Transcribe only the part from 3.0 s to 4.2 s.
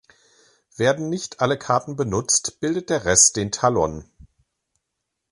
Rest den Talon.